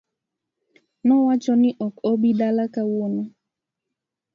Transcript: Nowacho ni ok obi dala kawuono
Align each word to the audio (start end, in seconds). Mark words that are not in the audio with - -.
Nowacho 1.05 1.53
ni 1.61 1.69
ok 1.85 1.95
obi 2.11 2.29
dala 2.39 2.63
kawuono 2.73 3.23